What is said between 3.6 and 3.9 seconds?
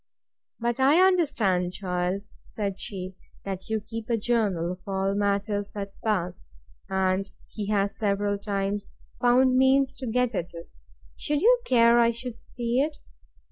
you